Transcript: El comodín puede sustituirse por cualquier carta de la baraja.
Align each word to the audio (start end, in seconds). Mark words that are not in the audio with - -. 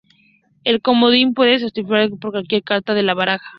El 0.63 0.81
comodín 0.81 1.35
puede 1.35 1.59
sustituirse 1.59 2.15
por 2.17 2.31
cualquier 2.31 2.63
carta 2.63 2.95
de 2.95 3.03
la 3.03 3.13
baraja. 3.13 3.45